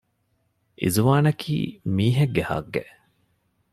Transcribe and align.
އިޒުވާނަކީ 0.81 1.55
މީހެއްގެ 1.95 2.43
ހައްޤެއް 2.49 2.91